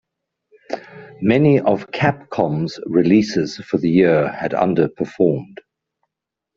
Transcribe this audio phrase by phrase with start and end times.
[1.21, 5.57] Many of Capcom's releases for the year had underperformed.